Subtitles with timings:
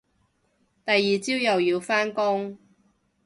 [0.83, 2.57] 第二朝又要返工